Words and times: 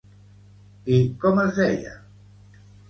I 0.95 1.03
com 1.25 1.43
es 1.47 1.55
deia? 1.61 1.95